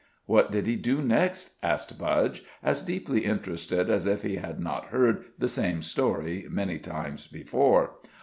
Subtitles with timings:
[0.25, 4.85] "What did He do next?" asked Budge, as deeply interested as if he had not
[4.85, 7.91] heard the same story many times before.